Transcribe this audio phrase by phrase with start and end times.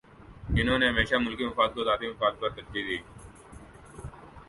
[0.59, 2.97] انہوں نے ہمیشہ ملکی مفاد کو ذاتی مفاد پر ترجیح دی